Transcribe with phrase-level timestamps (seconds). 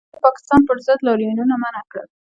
[0.11, 2.07] دوی د پاکستان پر ضد لاریونونه منع کړل